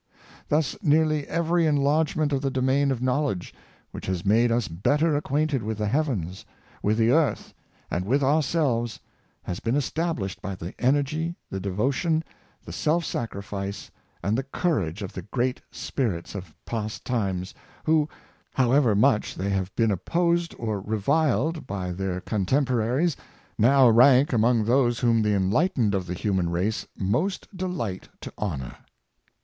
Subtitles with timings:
[0.49, 3.53] Thus nearly every enlargement of the domain of knowledge,
[3.91, 6.43] which has made us better acquainted with the heavens,
[6.81, 7.53] with the earth,
[7.91, 8.99] and with ourselves,
[9.43, 12.23] has been established by the energy, the devotion,
[12.65, 13.91] the self sacrifice,
[14.23, 18.09] and the courage of the great spirits of past times, who,
[18.55, 23.15] however much they have been opposed or reviled by their contemporaries,
[23.55, 28.77] now rank among those whom the enlightened of the human race most delight to honor.